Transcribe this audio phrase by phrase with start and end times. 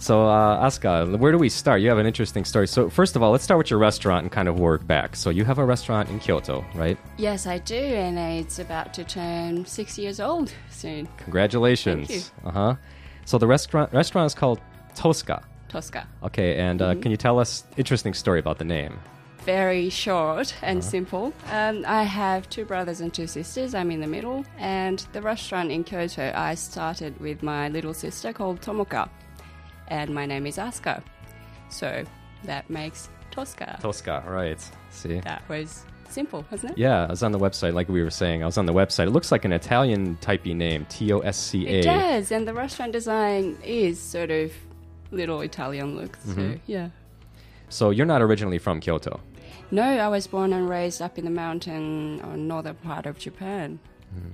[0.00, 1.80] So, uh, Asuka, where do we start?
[1.80, 2.68] You have an interesting story.
[2.68, 5.16] So, first of all, let's start with your restaurant and kind of work back.
[5.16, 6.96] So, you have a restaurant in Kyoto, right?
[7.16, 11.08] Yes, I do, and it's about to turn six years old soon.
[11.18, 12.08] Congratulations.
[12.30, 12.74] Thank Uh huh.
[13.24, 14.60] So, the restaurant restaurant is called
[14.94, 15.42] Tosca.
[15.68, 16.06] Tosca.
[16.22, 18.98] Okay, and uh, can you tell us interesting story about the name?
[19.40, 21.32] Very short and simple.
[21.50, 23.74] Um, I have two brothers and two sisters.
[23.74, 28.32] I'm in the middle, and the restaurant in Kyoto I started with my little sister
[28.32, 29.08] called Tomoka,
[29.88, 31.02] and my name is Asuka.
[31.68, 32.04] So
[32.44, 33.78] that makes Tosca.
[33.80, 34.60] Tosca, right?
[34.90, 35.20] See.
[35.20, 36.78] That was simple, wasn't it?
[36.78, 38.42] Yeah, I was on the website, like we were saying.
[38.42, 39.06] I was on the website.
[39.06, 41.80] It looks like an Italian typey name, T O S C A.
[41.80, 44.52] It does, and the restaurant design is sort of
[45.10, 46.16] little Italian look.
[46.24, 46.56] So mm-hmm.
[46.66, 46.88] yeah.
[47.68, 49.20] So you're not originally from Kyoto.
[49.70, 53.78] No, I was born and raised up in the mountain or northern part of Japan.
[54.16, 54.30] Mm-hmm.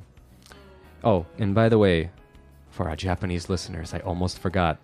[1.03, 2.11] Oh, and by the way,
[2.71, 4.79] for our Japanese listeners, I almost forgot.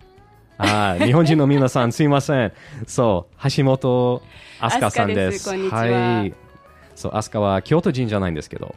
[0.63, 2.53] あー日本人の皆さんすいません。
[2.87, 4.23] そう、橋本
[4.61, 5.49] 飛鳥さんです。
[5.49, 6.35] ははい。
[6.95, 8.75] そう、飛鳥は京都人じゃないんですけど。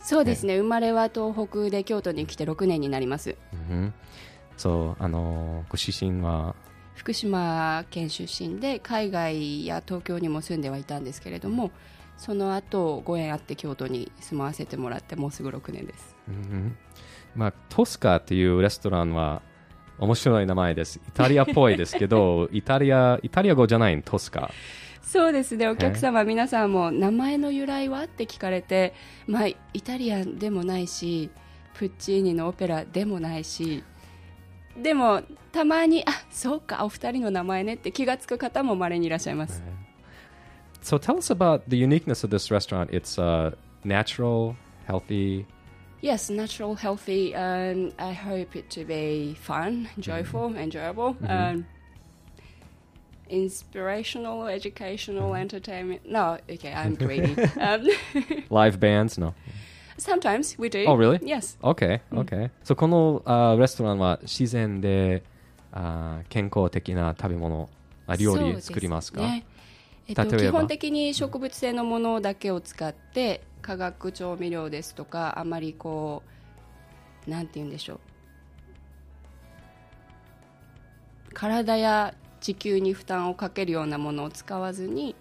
[0.00, 3.36] そうですね、生まれは東北で京都に来て6年になります。
[3.70, 3.94] うん
[4.56, 6.56] そう、あのーご出身は、
[6.94, 11.70] 福島県出身で海外や東京にも住んではいたんですけれども
[12.16, 16.76] その後ご縁あって京都に住まわせてもらってもうすぐ6年ですうん
[17.34, 19.40] まあ、トスカっていうレストランは
[19.98, 21.00] 面白い名前です。
[21.06, 24.50] イタリアっぽいですけど、 イタリア、イタリア語じゃないの、トスカ。
[25.02, 28.04] そうですねお客様皆さんも名前の由来は？
[28.04, 28.94] って聞かれて
[29.26, 31.28] まあイタリアンでもないし
[31.74, 33.84] プッチーニのオペラでもないし
[34.80, 39.62] でもたまにあそうかお二人の名前ねって気がつく方も稀にいらっしゃいます、
[40.82, 42.90] So tell us about the uniqueness of this restaurant.
[42.90, 43.54] It's uh,
[43.84, 44.56] natural,
[44.88, 45.46] healthy.
[46.01, 51.65] Yes, natural, healthy, and I hope it to be fun, joyful, enjoyable, um,
[53.29, 56.09] inspirational, educational, entertainment.
[56.09, 57.35] No, okay, I'm greedy.
[57.59, 57.87] um,
[58.49, 59.17] Live bands?
[59.17, 59.33] No.
[59.97, 60.85] sometimes we do.
[60.87, 61.19] Oh, really?
[61.23, 61.57] Yes.
[61.63, 62.49] OK, OK.
[62.63, 65.23] So この、あレストランは自然で
[65.71, 67.69] あ健康的な食べ物、
[68.05, 69.45] あ料理作りますかそうですね
[70.08, 76.22] えっと、基本的に植物性のものだけを使って化学調味料ですとかあまりこ
[77.26, 78.00] うなんて言うんでしょう。
[81.34, 85.14] 体や地球に負担をかけるようなものを使わずに、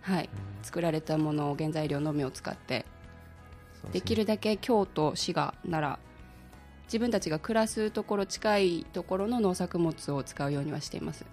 [0.00, 0.30] はい、
[0.62, 2.86] 作られたものを原材料のみを使って
[3.92, 5.98] できるだけ京都滋賀奈良
[6.84, 11.26] 自分たちが暮らすところ近いところの農作物を使うようにはしています。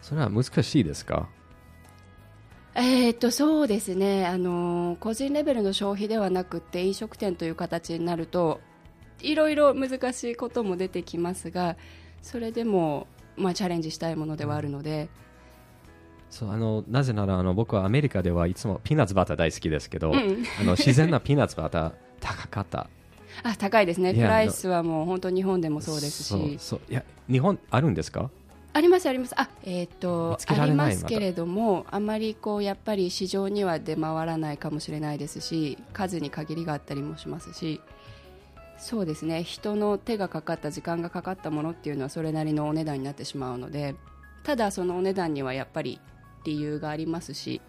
[0.00, 1.28] それは難しいですか？
[2.74, 4.26] えーっとそうですね。
[4.26, 8.60] あの個人レベルの消費ではなくて飲食店という形になると
[9.20, 11.76] いろいろ難しいことも出てきますが
[12.22, 13.06] それでも、
[13.36, 15.10] まあ、チャレンジしたいものではあるので、
[16.30, 20.44] そうあのなぜならあの僕はアメリカではいつもピーナッツバター大好きですけど、うん。
[20.60, 22.88] あの自然なピーナッツバター高かった。
[23.42, 24.14] あ高いですね。
[24.14, 26.56] プライスはもう本当日本でもそうですし。
[26.58, 26.80] そう。
[26.88, 28.30] いや日本あるんですか？
[28.74, 37.80] ありますありますあえーっとありますけれどもあまりこうやっぱり市場には出回らないかもしれないですし数に限りがあったりもしますし
[38.78, 43.94] そうですね人の手がかかった時間がかかったものっていうのはそれなりのお値段になってしまうので
[44.42, 46.00] ただそのお値段にはやっぱり
[46.44, 47.60] 理由がありますし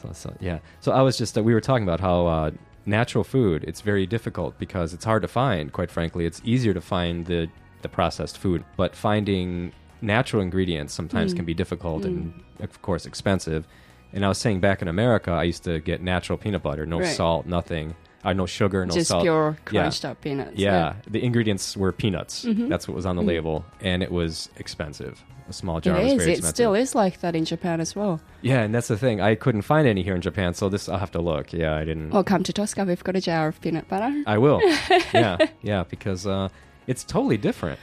[0.00, 0.60] So, so yeah.
[0.80, 2.50] So I was just uh, we were talking about how uh,
[2.86, 5.70] natural food it's very difficult because it's hard to find.
[5.72, 7.48] Quite frankly, it's easier to find the
[7.82, 9.72] the processed food, but finding
[10.02, 13.66] natural ingredients sometimes can be difficult and of course expensive.
[14.12, 16.98] And I was saying back in America, I used to get natural peanut butter, no
[16.98, 17.06] Right.
[17.06, 17.94] salt, nothing,
[18.24, 19.22] uh, no sugar, no just salt.
[19.22, 19.90] pure Yeah.
[20.04, 22.44] up peanuts Yeah, the ingredients were peanuts.
[22.48, 25.22] That's what was on the label, and it was expensive.
[25.48, 26.18] A small jar It was is.
[26.18, 26.54] very It expensive.
[26.56, 28.20] still is like that in Japan as well.
[28.40, 29.20] Yeah, and that's the thing.
[29.20, 31.52] I couldn't find any here in Japan, so this I'll have to look.
[31.52, 32.10] Yeah, I didn't.
[32.10, 32.84] Well, come to Tosca.
[32.84, 34.12] We've got a jar of peanut butter.
[34.26, 34.60] I will.
[35.14, 36.48] yeah, yeah, because uh,
[36.86, 37.78] it's totally different.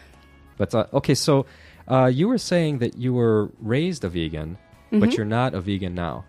[0.57, 1.45] But uh, okay, so
[1.87, 4.57] uh, you were saying that you were raised a vegan,
[4.91, 6.25] but you're not a vegan now.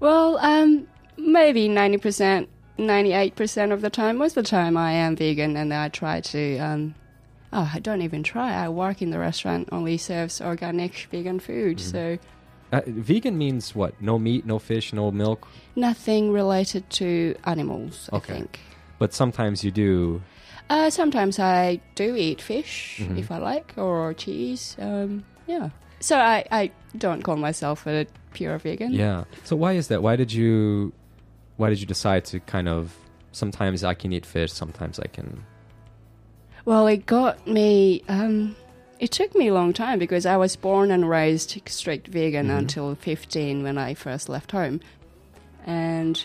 [0.00, 0.86] Well, um,
[1.16, 2.46] maybe 90%,
[2.78, 4.16] 98% of the time.
[4.16, 6.94] Most of the time I am vegan and I try to, um,
[7.52, 8.52] oh, I don't even try.
[8.54, 11.80] I work in the restaurant, only serves organic vegan food.
[11.80, 12.18] So
[12.72, 13.92] Uh, vegan means what?
[14.00, 15.46] No meat, no fish, no milk.
[15.76, 18.32] nothing related to animals, Okay.
[18.32, 18.60] I think.
[18.98, 20.22] But sometimes you do.
[20.70, 23.18] Uh, sometimes I do eat fish Mhm.
[23.18, 24.76] if I like, or cheese.
[24.78, 25.70] Um, yeah.
[26.00, 28.92] So I, I don't call myself a pure vegan.
[28.92, 29.24] Yeah.
[29.44, 30.02] So why is that?
[30.02, 30.92] Why did you?
[31.58, 32.96] Why did you decide to kind of?
[33.32, 34.52] Sometimes I can eat fish.
[34.52, 35.44] Sometimes I can.
[36.64, 38.56] Well, it got me um,
[39.00, 42.94] it took me a long time because I was born and raised strict vegan until
[42.94, 44.80] 15 when I first left home.
[45.66, 46.24] And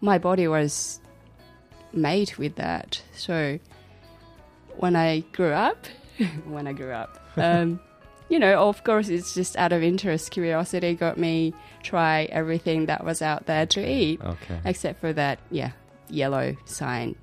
[0.00, 1.00] my body was
[1.96, 3.02] made with that.
[3.16, 3.58] So
[4.76, 5.86] when I grew up,
[6.46, 7.80] when I grew up, um,
[8.28, 13.04] you know, of course, it's just out of interest, curiosity got me try everything that
[13.04, 14.60] was out there to eat, Okay.
[14.64, 15.72] except for that, yeah,
[16.08, 17.14] yellow sign.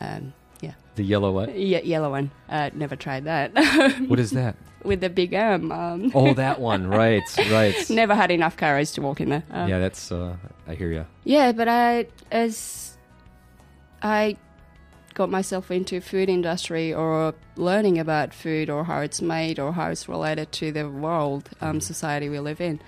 [0.00, 1.54] Um, yeah, The yellow what?
[1.56, 2.30] Ye- yellow one.
[2.48, 3.52] Uh, never tried that.
[4.08, 4.56] What is that?
[4.84, 5.72] With the big M.
[5.72, 6.86] Um, Oh, that one.
[6.88, 7.22] Right.
[7.50, 7.74] Right.
[7.88, 9.42] never had enough courage to walk in there.
[9.50, 10.12] Um, Yeah, that's.
[10.12, 10.36] Uh,
[10.68, 11.06] I hear you.
[11.24, 12.93] Yeah, but I as
[14.04, 14.36] I
[15.14, 19.88] got myself into food industry or learning about food or how it's made or how
[19.90, 22.80] it's related to the world um, society we live in,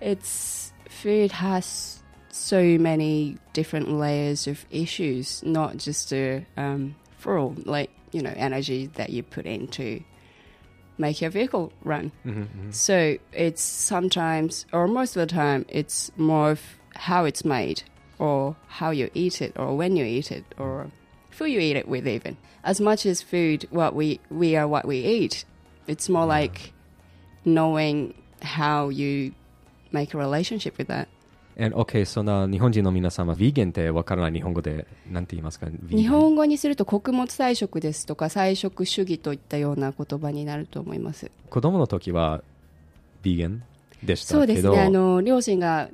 [0.00, 7.90] it's food has so many different layers of issues, not just the um, fuel, like
[8.12, 10.02] you know, energy that you put into
[10.96, 12.10] make your vehicle run.
[12.26, 16.60] Mm-hmm, So it's sometimes, or most of the time, it's more of
[16.96, 17.82] how it's made,
[18.18, 20.90] or how you eat it, or when you eat it, or
[21.38, 22.36] who you eat it with, even.
[22.64, 25.44] As much as food, what we we are what we eat.
[25.86, 26.72] It's more like
[27.44, 29.32] knowing how you
[29.92, 31.08] make a relationship with that.
[31.60, 41.32] And okay, その日本人の皆様、ヴィーゲンってわからない日本語でなんて言いますか日本語にすると穀物菜食ですとか菜食主義といったような言葉になると思います。
[41.50, 42.42] 子供の時は
[43.24, 43.62] ヴィーゲン
[44.04, 45.88] でしたけどそうですねあの両親が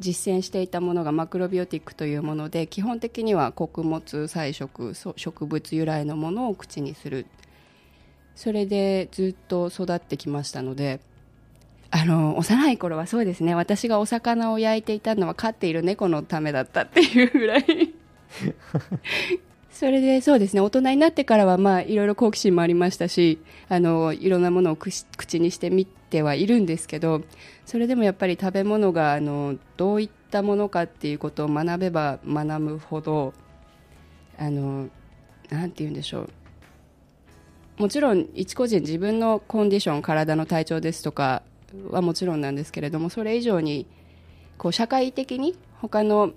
[0.00, 7.26] 実践していたものがマクロビオティックというもので基本的には穀物菜食そ植物由来のものを口にする。
[8.34, 11.00] それでずっと育ってきましたので
[11.90, 13.54] あの幼い頃はそうですね。
[13.54, 17.64] 私がお魚を焼いていたのは飼っている猫のためだったっていうぐらい。
[19.70, 20.60] それでそうですね。
[20.60, 23.38] 大人になってからはまあいろいろ好奇心もありましたし
[23.68, 27.22] あのいろんなものを口にしてみてはいるんですけど
[27.64, 33.32] それでもやっぱり食べ物があのどういったものかっていうことを学べば学ぶほど
[34.38, 34.88] あの
[35.48, 36.30] なんて言うんでしょう。
[37.78, 41.42] もちろん一個人自分のコンディション体の体調ですとか
[41.90, 43.86] はもちろんなんですけれどもそれ以上に
[44.58, 46.32] こう社会的に他の、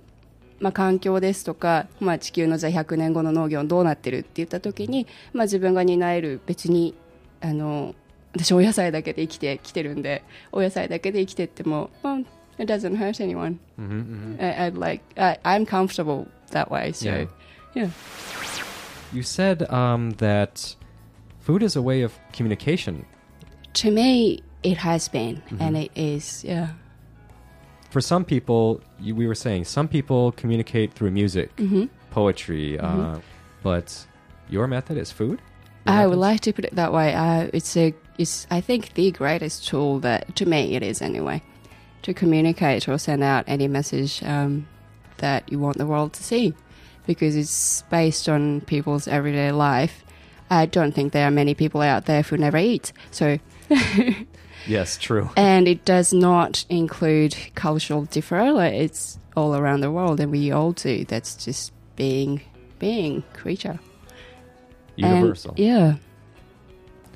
[0.61, 6.95] まあ、環境ですとか、まあ、地球のじゃ100年後の農業どうなってるって言った時に、まあ、自分が担える別に
[7.41, 7.93] あの
[8.34, 10.22] 私お野菜だけで生きてきてるんで
[10.52, 12.24] お野菜だけで生きてっても、well,
[12.58, 17.26] it doesn't hurt anyone、I, I'd like I, I'm comfortable that way so Yeah.
[17.74, 17.90] yeah.
[19.12, 20.76] You said um, that
[21.40, 23.04] food is a way of communication.
[23.74, 26.68] to me it has been and it is yeah
[27.90, 31.86] For some people, you, we were saying, some people communicate through music, Mm-hmm.
[32.10, 33.16] poetry, uh,
[33.62, 34.06] but
[34.50, 35.40] your method is food?
[35.86, 36.20] Your I would method?
[36.20, 37.14] like to put it that way.
[37.14, 41.41] Uh, it's a, it's I think the greatest tool that to me it is anyway,
[42.03, 44.67] to communicate or send out any message um,
[45.17, 46.53] that you want the world to see,
[47.07, 50.03] because it's based on people's everyday life.
[50.49, 52.93] I don't think there are many people out there who never eat.
[53.11, 53.39] So,
[54.67, 55.29] Yes, true.
[55.37, 58.51] and it does not include cultural differ.
[58.53, 61.05] Like it's all around the world, and we all do.
[61.05, 62.41] That's just being,
[62.79, 63.79] being creature.
[64.97, 65.55] And- Universal.
[65.57, 65.95] yeah.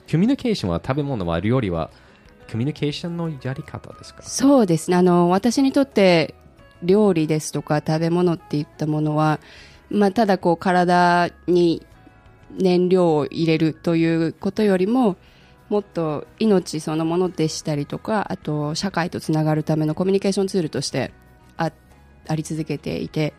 [0.10, 1.92] コミュニケーションは食べ物は料理は
[2.50, 4.24] コミュニケーションのやり方ですか？
[4.24, 4.98] そうですね。
[4.98, 6.34] あの私にとって
[6.82, 9.40] 料理ですとか食べ物っていったものは、
[9.90, 11.86] まあ、ただこう体に
[12.52, 15.18] 燃料を入れるということよりも
[15.70, 21.12] もっと命そのものでしたりとかあと社会とつながるためのコミュニケーションツールとして
[21.58, 21.72] あ
[22.28, 23.34] あり続けていて、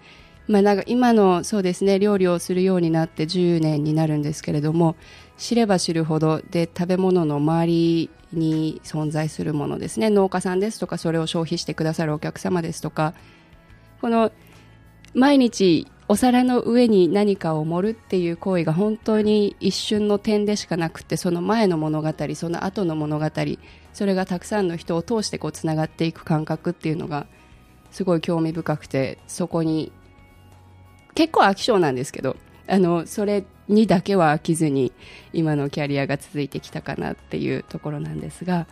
[0.48, 4.96] まあ、なんか今のそうですね料理をするようになって10年になるんですけれども
[5.36, 10.10] 知れば知るほどで食べ物の周りに存在するものですね。
[10.10, 13.14] 農家さんですとかそれを消費してくださるお客様ですとか
[14.00, 14.32] この
[15.14, 23.26] 毎日お皿の上に何かを盛るっていう行為が本当に一瞬の点でしかなくてその前の物語その後の物語
[23.92, 27.26] それがたくさんの人を通してこうつながっていく感覚っていうのが
[27.90, 29.92] すごい興味深くてそこに
[31.18, 32.36] 結構飽き性なんですけど
[32.68, 34.92] あのそれにだけは飽きずに
[35.32, 38.68] 今のキャリアが続いてきたかなっていうところなんですが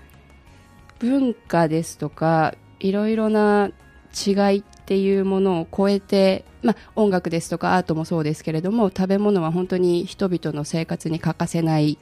[1.01, 3.71] 文化ですとかいろいろな
[4.15, 11.99] 違いっていうものを超えて、まあ、音楽ですとかアートもそうですけれども食べ物は本当に人々の生活に欠かせない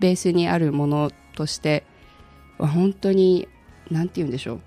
[0.00, 1.84] ベースにあるものとして
[2.56, 3.48] は本当に
[3.90, 4.60] 何て言うんでしょ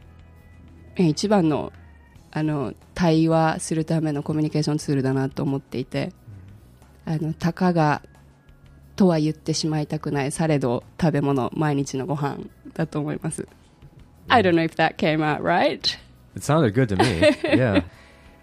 [0.99, 1.01] う。
[1.01, 1.73] 一番の
[2.32, 6.12] あの対話するためのコミュニケーションツールだなと思っていて
[7.04, 8.02] あのたかが
[8.94, 12.38] とは言ってしまいたくないされど食べ物毎日のご飯
[12.74, 13.46] だと思います
[14.28, 15.98] I don't know if that came out right
[16.34, 17.56] It sounded good to me.
[17.56, 17.82] yeah.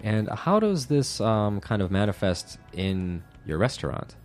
[0.04, 4.16] And how does this um, kind of manifest in your restaurant?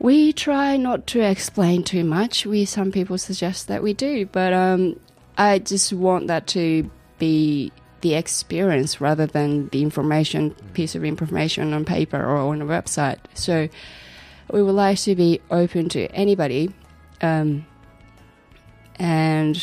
[0.00, 2.44] We try not to explain too much.
[2.46, 4.96] We some people suggest that we do, but um,
[5.38, 7.71] I just want that to be
[8.01, 13.19] the experience rather than the information piece of information on paper or on a website.
[13.33, 13.67] So
[14.51, 16.73] we would like to be open to anybody,
[17.21, 17.65] um,
[18.95, 19.61] and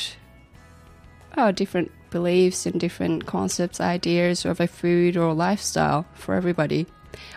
[1.36, 6.86] oh, different beliefs and different concepts, ideas of a food or lifestyle for everybody.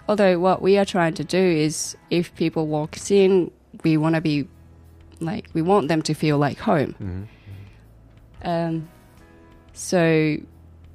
[0.07, 3.51] Although what we are trying to do is, if people walk in,
[3.83, 4.47] we want to be
[5.21, 7.27] like we want them to feel like home.
[8.43, 8.89] Um,
[9.79, 10.37] so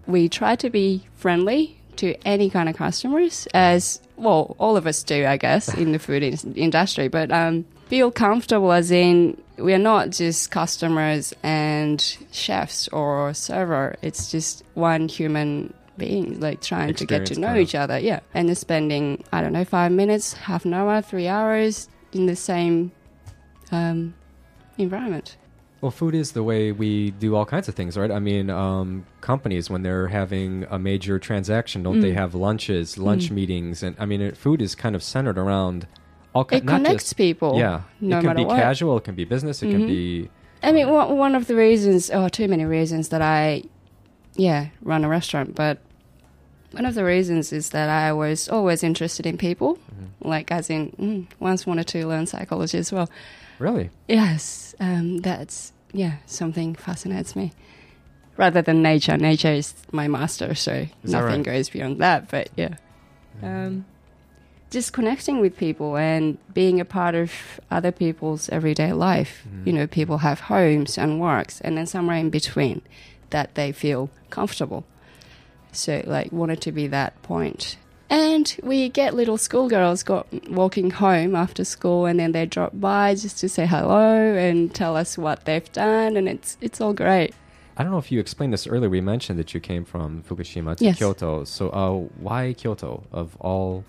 [0.06, 5.02] we try to be friendly to any kind of customers, as well, all of us
[5.02, 7.08] do, I guess, in the food in- industry.
[7.08, 12.00] But um, feel comfortable, as in we are not just customers and
[12.30, 13.96] chefs or server.
[14.02, 17.62] It's just one human being, like trying to get to know kind of.
[17.62, 17.98] each other.
[17.98, 22.26] Yeah, and then spending I don't know five minutes, half an hour, three hours in
[22.26, 22.92] the same
[23.72, 24.14] um,
[24.76, 25.36] environment.
[25.84, 28.10] Well, food is the way we do all kinds of things, right?
[28.10, 32.14] I mean, um, companies when they're having a major transaction, don't they Mm.
[32.22, 35.86] have lunches, lunch meetings, and I mean, it, food is kind of centered around
[36.34, 37.58] all ki- It connects just- people.
[37.58, 38.56] Yeah, no it can be what.
[38.56, 39.86] casual, it can be business, it can Mhm.
[39.86, 40.30] be.
[40.62, 43.64] I mean, one, one of the reasons, or too many reasons that I,
[44.36, 45.80] yeah, run a restaurant, but
[46.72, 49.78] one of the reasons is that I was always interested in people,
[50.22, 53.10] like as in, mm, once wanted to learn psychology as well.
[53.58, 53.90] Really?
[54.08, 57.52] Yes, um, that's, yeah, something fascinates me.
[58.36, 61.54] Rather than nature, nature is my master, so Is nothing right?
[61.54, 62.74] goes beyond that, but yeah.
[63.42, 63.84] Um,
[64.70, 67.30] just connecting with people and being a part of
[67.70, 69.44] other people's everyday life.
[69.48, 69.66] Mhm.
[69.68, 72.82] You know, people have homes and works, and then somewhere in between
[73.30, 74.84] that they feel comfortable.
[75.70, 77.76] So, like, wanted to be that point.
[78.13, 83.13] And we get little schoolgirls got walking home after school, and then they drop by
[83.13, 87.35] just to say hello and tell us what they've done, and it's it's all great.
[87.77, 88.89] I don't know if you explained this earlier.
[88.89, 90.97] We mentioned that you came from Fukushima to Yes.
[90.97, 91.45] Kyoto.
[91.45, 93.83] So, uh, why Kyoto of all?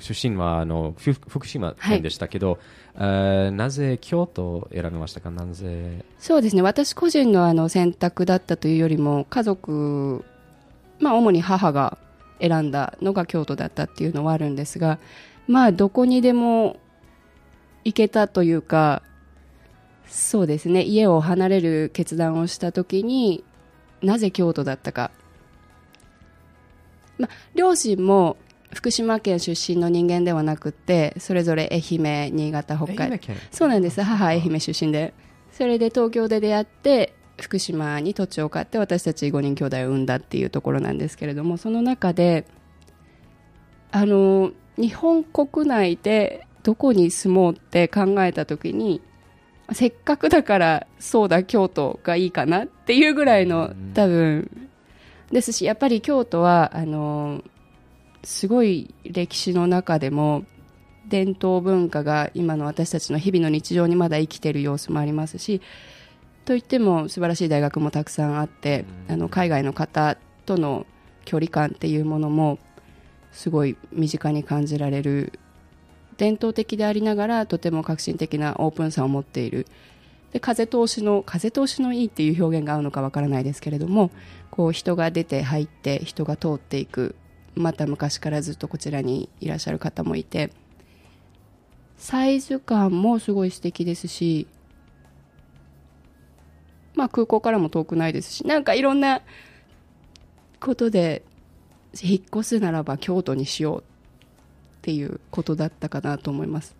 [0.00, 2.58] 出身はあのふ福島県でしたけど、
[2.96, 10.24] えーなぜ京都を選びましたかなぜそうですね私個人のあの選択だったというよりも家族、
[10.98, 11.98] まあ、主に母が
[12.39, 14.99] 選んだのが京都だったっていうのはあるんですが
[15.47, 16.79] まあどこにでも
[17.83, 19.03] 行けたというか
[20.07, 23.43] そうですね家を離れる決断をした時に
[24.01, 25.11] なぜ京都だったか、
[27.17, 28.37] まあ、両親も
[28.73, 33.19] 福島県出身の人間ではなくてそれぞれ愛媛新潟北海。
[33.51, 34.01] そうなんです。
[34.01, 35.13] 母愛媛出身で。
[35.51, 42.45] それで東京で出会って福島に土地を買って私たち5人兄弟を産んだっていうところなんですけれどもその中で
[43.91, 49.01] あの日本国内でどこに住もうって考えた時に
[49.71, 53.93] せっかくだからそうだ京都がいいかなっていうぐらいのうん。
[53.93, 54.69] 多分。
[55.31, 57.43] ですしやっぱり京都はあの
[58.23, 60.45] すごい歴史の中でも
[61.07, 65.61] 伝統文化が今の私たちの日々の日常にまだ生きている様子もありますし
[66.45, 69.13] といっても素晴らしい大学もたくさんあってうん。
[69.13, 70.85] あの海外の方との
[71.25, 72.59] 距離感っていうものも
[73.31, 75.39] すごい身近に感じられる
[76.17, 79.67] 伝統的でありながらとても革新的なオープンさを持っている。
[80.31, 84.11] で風通しの風通しのいいっていう表現が合うのかわからないですけれども
[84.51, 87.15] こう人が出て入って人が通っていく。
[87.55, 90.51] また昔からずっとこちらにいらっしゃる方もいて
[91.97, 94.47] サイズ感もすごい素敵ですし
[96.95, 99.21] まあ空港からも遠くないですしなんかいろんな
[100.59, 101.23] ことで
[102.01, 103.83] 引っ越すならば京都にしようっ
[104.81, 106.75] ていうことだったかなと思います。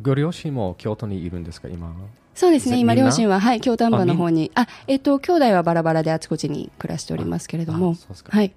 [0.00, 1.94] ご両親も京都にいるんですか今？
[2.34, 4.50] そうですね今両親ははい京丹波の方に。
[4.54, 7.92] あえっ、と兄弟はバラバラであちこちに暮らしておりますけれども。
[7.92, 8.36] あそうですか。
[8.36, 8.52] はい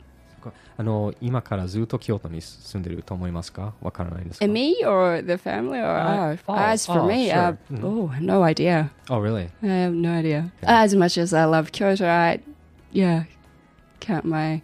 [0.79, 7.39] あの今からずっと京都に住んでると思いますかわからないですか And me or the family or Uh, uh, oh, as for oh, me, sure.
[7.39, 7.85] uh, Mhm.
[7.85, 8.91] oh, no idea.
[9.11, 9.49] Oh really?
[9.63, 10.53] I have no idea.
[10.63, 10.67] Okay.
[10.73, 12.41] As much as I love Kyoto, I,
[12.93, 13.25] yeah,
[14.01, 14.63] count my.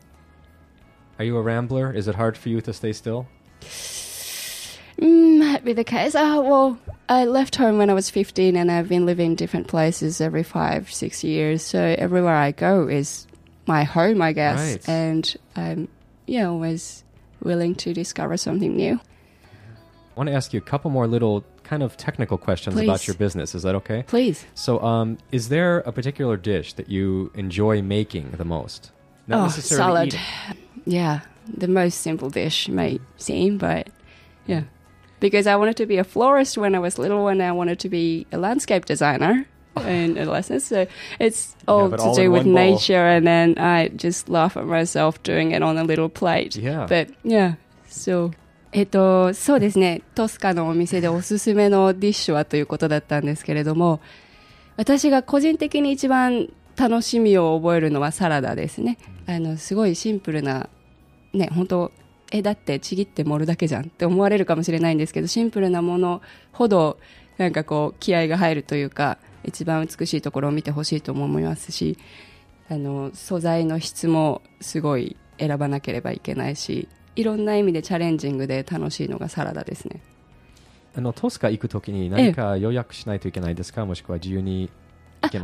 [1.19, 1.93] Are you a rambler?
[1.93, 3.27] Is it hard for you to stay still?
[4.99, 6.15] Mm, might be the case.
[6.15, 6.79] Oh, well,
[7.09, 10.43] I left home when I was 15 and I've been living in different places every
[10.43, 11.63] five, six years.
[11.63, 13.27] So everywhere I go is
[13.67, 14.59] my home, I guess.
[14.59, 14.89] Right.
[14.89, 15.89] And I'm,
[16.28, 17.04] yeah, always
[17.42, 18.94] willing to discover something new.
[18.94, 22.86] I want to ask you a couple more little kind of technical questions Please.
[22.86, 23.54] about your business.
[23.54, 24.04] Is that okay?
[24.08, 24.46] Please.
[24.56, 28.92] So, um, is there a particular dish that you enjoy making the most?
[29.28, 30.08] Not oh, salad.
[30.08, 30.20] eating.
[30.86, 31.20] Yeah,
[31.54, 33.90] the most simple dish may seem, but
[34.46, 34.64] yeah.
[35.20, 37.90] Because I wanted to be a florist when I was little and I wanted to
[37.90, 39.48] be a landscape designer
[39.86, 40.66] in adolescence.
[40.66, 40.88] So
[41.20, 45.22] it's all it to all do with nature and then I just laugh at myself
[45.24, 46.56] doing it on a little plate.
[46.56, 46.88] Yeah.
[46.88, 47.56] But yeah,
[47.90, 48.32] so
[48.74, 54.02] えっと、そうですね、トスカのお店でおすすめのディッシュはということだったんですけれども、
[54.76, 58.98] 私が個人的に一番楽しみを覚えるのはサラダですね。
[59.26, 60.70] あの、すごいシンプルな、
[61.34, 61.92] ね、本当
[62.32, 67.00] え、だってちぎって盛るだけじゃんって思われるかもしれないんですけど、シンプルなものほど、
[67.38, 71.98] なんかこう、気合が入るというか、一番美しいところを見てほしいと思いますし、
[72.70, 80.02] あの、素材の質もすごい選ばなければいけないし、いろんな意味でチャレンジングで楽しいのがサラダですね。
[80.96, 84.70] あのトスカ行くときに何か予約しないといけないですか、もしくは自由に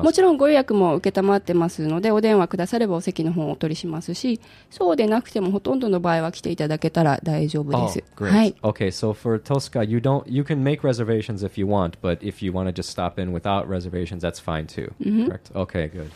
[0.02, 8.02] もちろんご予約も承ってますので、お電話くださればお席の方をお取りしますし、そうでなくてもほとんどの場合は来ていただけたら大丈夫で Oh, す。
[8.16, 8.30] great.
[8.30, 8.54] はい。
[8.62, 12.44] Okay, so for Tosca, you don't you can make reservations if you want, but if
[12.44, 14.92] you want to just stop in without reservations, that's fine too.
[15.26, 15.52] Correct.
[15.54, 16.10] Okay, good.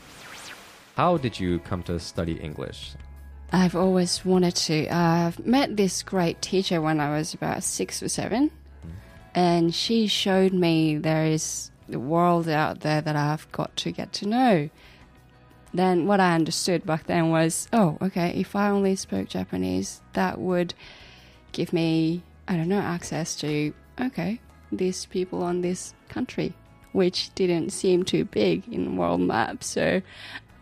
[0.96, 2.94] How did you come to study English?
[3.52, 4.88] I've always wanted to.
[4.92, 8.50] I've met this great teacher when I was about six or seven,
[9.34, 14.13] and she showed me there is the world out there that I've got to get
[14.13, 14.69] to know.
[15.73, 20.39] Then what I understood back then was, oh, okay, if I only spoke Japanese, that
[20.39, 20.73] would
[21.51, 24.39] give me, I don't know, access to, okay,
[24.71, 26.53] these people on this country,
[26.93, 29.63] which didn't seem too big in world map.
[29.63, 30.01] So,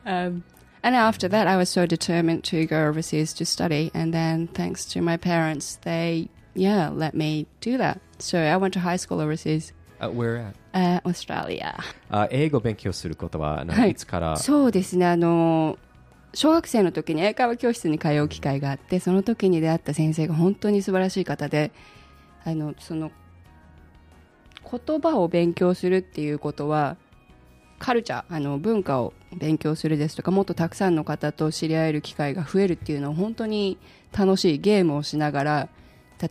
[0.05, 0.43] um,
[0.83, 3.91] and after that, I was so determined to go overseas to study.
[3.93, 8.01] And then, thanks to my parents, they, yeah, let me do that.
[8.19, 10.55] So I went to high school overseas, Uh, where at?
[10.75, 11.73] Uh, Australia.
[12.09, 13.91] あ英語勉強することははい。
[13.91, 14.37] い、つから？
[14.37, 15.77] そうですね、あの、
[16.33, 21.71] 小学生の時に英会話教室に通う機会があって、その時に出会った先生が本当に素晴らしい方で、
[22.43, 23.11] あの、その、
[24.69, 26.97] 言葉を勉強するっていうことは、
[27.79, 33.77] カルチャー、あの、文化を勉強するですとか、もっとたくさんの方と知り合える機会が増えるっていうのは本当に
[34.17, 35.69] 楽しいゲームをしながら、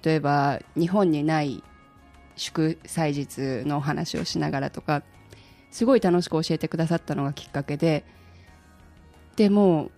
[0.02, 1.62] 例えば日本にない
[2.36, 5.02] 祝祭日のお話をしながらとか、
[5.70, 8.04] すごい楽しく教えてくださったのがきっかけで、
[9.36, 9.90] でも、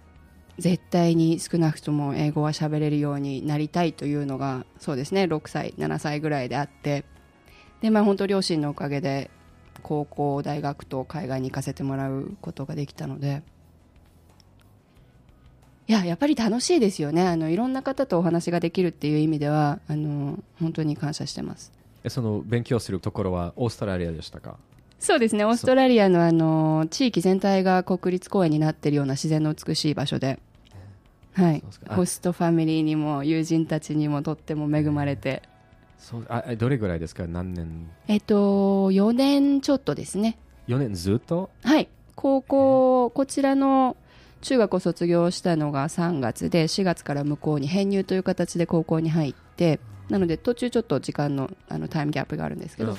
[0.59, 7.05] 絶対に少なくとも英語は喋れるようになりたいというのが、そうですね、6歳、7歳ぐらいであって、
[7.83, 9.31] で、まあ本当両親のおかげで、
[9.83, 13.42] 高校、大学と海外に行かせてもらうことができたので、
[15.88, 17.29] いや、やっぱり楽しいですよね。
[17.29, 21.72] あの、いろんな方とお話ができるっていう意味では、あの、本当に感謝してます。
[22.07, 24.57] えその勉強するところはオーストラリアでしたか？
[24.99, 30.38] そうですね、オーストラリアのあの地域全体が国立公園になっているような自然の美しい場所で、
[31.35, 31.62] はい。
[31.88, 35.42] ホストファミリーにも友人たちにもとっても恵まれて、
[35.99, 37.27] そうあえどれぐらいですか？
[37.27, 37.90] 何年？
[38.09, 40.38] えっと、4年ちょっとですね、
[40.69, 41.51] 4年ずっと？
[41.62, 43.97] はい、高校、こちらの
[44.40, 52.99] 中学を卒業したのが3月で、4月から向こうに編入という形で高校に入って、なので途中ちょっと時間のあのタイムギャップがあるんですけど、うん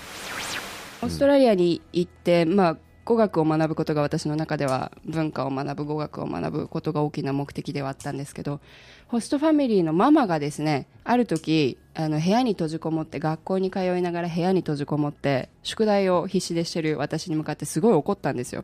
[1.04, 8.60] オーストラリアに行って、まあ、語学を学ぶことが私の中では文化を学ぶ語学を学ぶことが大きな目的ではあったんですけど
[9.08, 18.63] ホストファミリーのママがですねある時あの部屋に閉じこもって学校に通いながら部屋に閉じこもって宿題を必死でしてる私に向かってすごい怒ったんですよ。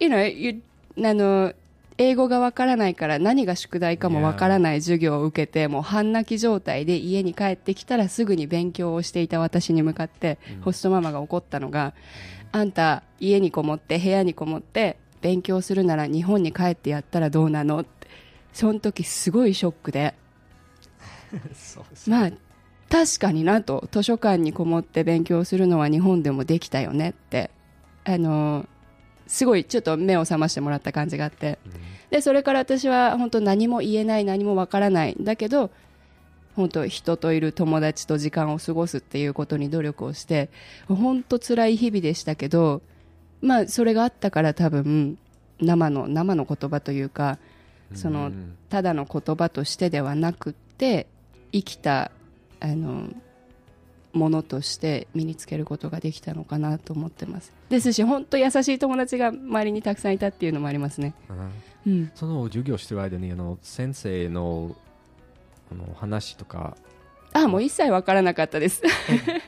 [0.00, 0.62] You know, you-
[1.06, 1.52] あの
[1.96, 11.94] 英語がわからないから何が宿題かもわからない授業を受けてもう半泣き状態で家に帰ってきたらすぐに勉強をしていた私に向かって、ホストママが怒ったのが、
[12.50, 17.80] あんた家にこもって部屋にこもって勉強するなら日本に帰ってやったらどうなの？
[17.80, 18.08] って
[18.52, 20.14] その時すごいショックで。
[22.06, 22.30] まあ
[22.88, 23.88] 確かになと。
[23.90, 27.50] 図書館にこもって勉強するのは日本でもできたよねって。
[28.04, 28.68] あの
[29.26, 31.58] すごいちょっと目を覚ましてもらった感じがあって、
[32.10, 35.16] でそれから私は本当何も言えない何もわからない。
[35.18, 35.70] だけど
[36.56, 40.50] 本当人といる友達と時間を過ごすっていうことに努力をして
[40.86, 42.82] 本当辛い日々でしたけど
[43.40, 45.18] まあそれがあったから多分
[45.60, 47.38] 生の生の言葉というか
[47.94, 48.56] そのうん。
[48.68, 51.06] ただの言葉としてではなくって
[51.52, 52.10] 生きた
[52.60, 53.08] あの
[54.14, 57.52] ものとして身につけることができたのかなと思ってます。
[57.68, 61.14] ですし本当優しい友達が周りにたくさんいたっていうのもありますね、
[61.86, 61.92] うん。
[61.92, 64.74] うん、その授業してる間にあの先生の
[65.70, 66.76] あの話とか。
[67.36, 68.80] あもう一切わからなかったです。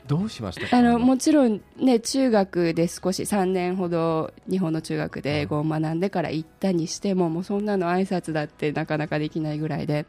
[0.07, 0.67] どうしました？
[0.67, 10.05] か あのもちろんね中学で少し3年ほど日本の中学で英語を学んでから行ったにしてももうそんなの挨拶だってなかなかできないぐらいで。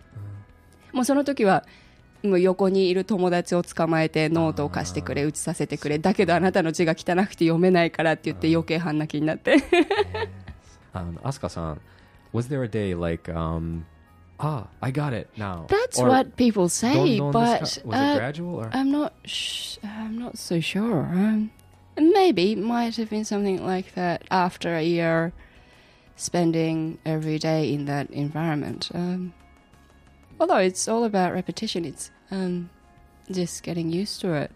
[0.92, 1.64] もうその時は
[2.22, 9.56] もう横にいる友達を捕まえてノートを貸してくれ写させてくれだけどあなたの字が汚くて読めないからって言って余計半泣きになって
[10.92, 11.80] あのアスカさん
[12.32, 13.84] Was there a day like um
[14.38, 18.70] ah I got it now That's Or what people say, but it uh, gradual or
[18.72, 19.12] I'm not.
[19.24, 21.04] Sh- I'm not so sure.
[21.04, 21.50] Um,
[21.96, 25.32] maybe might have been something like that after a year
[26.16, 28.90] spending every day in that environment.
[28.94, 29.32] Um,
[30.39, 32.69] although it's all about repetition, it's um,
[33.31, 34.51] just getting used to it.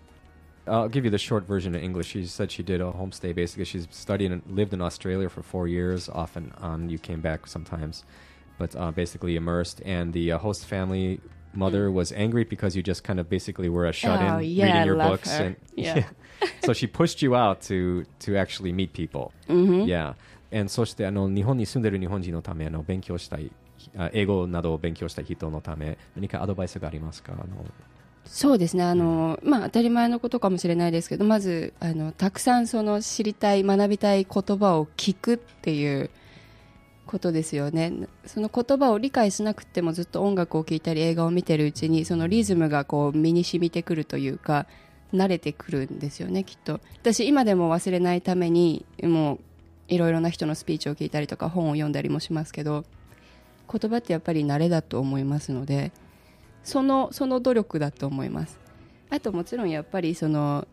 [0.68, 2.08] I'll give you the short version in English.
[2.08, 3.34] She said she did a homestay.
[3.34, 6.90] Basically, she's studied and lived in Australia for four years, off and on.
[6.90, 8.04] You came back sometimes,
[8.58, 9.82] but uh, basically immersed.
[9.86, 11.22] And the uh, host family
[11.54, 14.36] mother was angry because you just kind of basically were a shut-in Mm.
[14.36, 15.46] Oh, yeah, reading your love books, her.
[15.46, 16.04] and Yeah.
[16.66, 19.32] so she pushed you out to to actually meet people.
[19.48, 20.16] hmm Yeah.
[20.52, 23.61] And そしてあの日本に住んでる日本人のためあの勉強したいあ
[24.13, 27.33] 英語などを勉強したい人のため何かアドバイスがありますか？
[27.33, 27.45] あの
[28.25, 28.85] そうですね。
[28.85, 36.09] あの、まあ、当たり前のことかもしれないですけどまずあのたくさんその知りたい学びたい言葉を聞くっていう
[37.05, 37.93] ことですよね。
[38.27, 44.67] その言葉を理解しなくてもずっと音楽を聴いたり映画を見てるうちにそのリズムがこう身に染みてくるというか
[45.13, 46.81] 慣れてくるんですよねきっと。
[47.01, 49.39] 私今でも忘れないためにもう
[49.89, 52.85] いろいろな人のスピーチを聞いたりとか本を読んだりもしますけど
[53.73, 55.93] 言葉ってやっぱり慣れだと思いますので
[56.63, 58.59] そのその努力だと思います。
[59.11, 60.67] あともちろんやっぱりその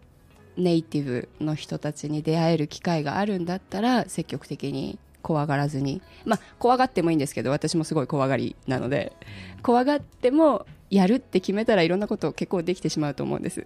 [0.55, 6.01] ネイティブの人たちに出会える機会があるんだったら積極的に怖がらずに。
[6.25, 9.13] まあ怖がってもいいんですけど私もすごい怖がりなので
[9.63, 13.63] 怖がってもやるって決めたらいろんなことを結構できてしまうと思うんです。